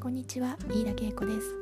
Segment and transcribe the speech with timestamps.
[0.00, 1.54] こんにちは飯田恵子です。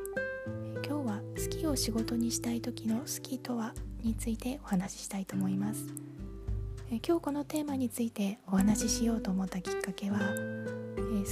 [0.87, 3.75] 今日は好きを仕事にしたい時の好きとは
[4.05, 5.87] についてお話ししたいと思います。
[7.05, 10.21] 今日このテーマについてお話ししようと思ったきっかけは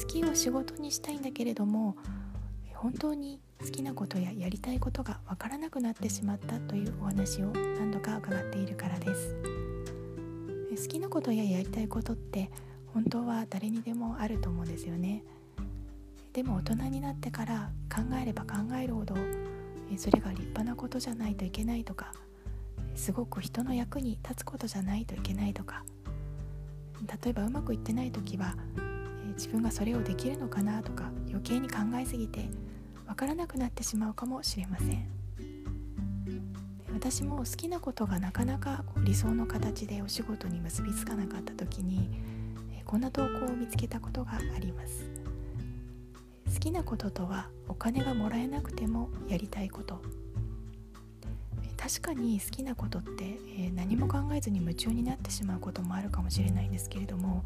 [0.03, 1.97] 好きを仕事にしたいんだけれども
[2.75, 9.37] 本当に好きなことややりたいことがわからなくなってしまったというお話を何度か伺っているからです。
[10.77, 12.51] 好きなことややりたいことって
[12.93, 15.23] 本当は誰にでもあると思うんですよね。
[16.37, 19.15] でも大人になってから考えれば考えるほど
[19.97, 22.13] それが立派なことじゃないといけないとか
[22.95, 25.83] すごく人の役に立つことじゃないといけないとか
[27.25, 28.55] 例えばうまくいってない時は
[29.35, 32.51] 自分がそれをできるのかなとか余計に考えすぎて
[33.07, 35.09] 分からなくなってしまうかもしれません。
[36.93, 42.11] 私も好きなことがなかなか理想の形でお仕事に結びつかなかった時に
[42.85, 45.16] こんな投稿を見つけたことがあります。
[46.67, 50.03] きなこととはお金がもらえなくてもやりたいこと。
[51.77, 57.45] 確かに好きなことって、え何も考えずに夢中になってしまうこともあるかもしれないんですけれども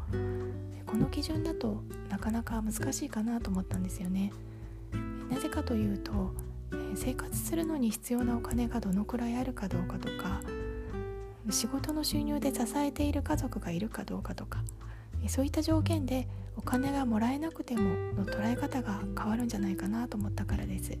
[0.87, 4.33] この基準だとなかなか難しいかなと思ったんですよね。
[5.29, 6.33] なぜかというと
[6.73, 10.41] え生活するのに必要なお金がどのくらいあるかどうかとか
[11.51, 14.63] 仕事の収入で支えている家族がいるかどうかとか
[15.27, 16.27] そういった条件で
[16.57, 17.83] お金がもらえなくても
[18.13, 20.97] の捉え方が変わるんじゃないかなと思ったからです。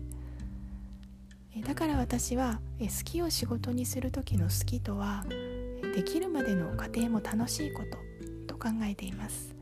[1.65, 5.25] だから私は好きを仕事にする時の好きとは
[5.95, 7.83] できるまでの過程も楽しいこ
[8.47, 9.53] とと考えています。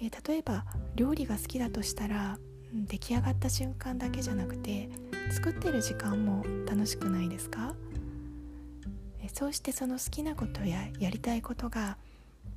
[0.00, 0.64] 例えば
[0.96, 2.38] 料理が好きだとしたら
[2.72, 4.88] 出来上がった瞬間だけじゃなくて
[5.30, 7.74] 作ってる時間も楽しくないですか？
[9.32, 11.96] そうしてその好きなことややりたいことが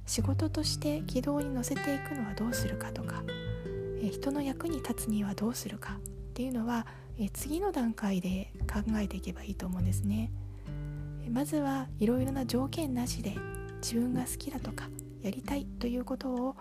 [0.08, 3.24] 仕事として軌道に乗せていくのはどうするかとか、
[4.02, 6.00] え人の役に立つにはどうするかっ
[6.34, 6.88] ていうのは、
[7.20, 10.32] え次の段階で考えていけばいいと思うんですね。
[11.30, 13.36] まずはいろいろな条件なしで
[13.82, 14.90] 自分が好きだとか
[15.22, 16.56] やりたいということを、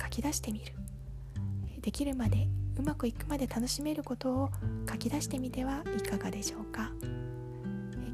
[0.00, 0.72] 書き出してみる。
[1.82, 2.48] できるまで
[2.78, 4.50] うまくいくまで楽しめることを
[4.88, 6.92] 書き出してみてはいかがでしょうか。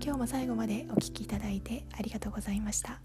[0.02, 3.00] 今日も最後までお聴きいただいてありがとうございました。